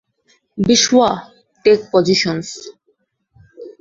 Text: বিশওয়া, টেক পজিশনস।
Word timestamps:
বিশওয়া, 0.57 1.09
টেক 1.65 1.79
পজিশনস। 1.91 2.49